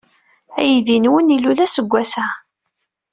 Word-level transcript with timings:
Aydi-nwen 0.59 1.33
ilul 1.35 1.59
aseggas-a. 1.65 2.25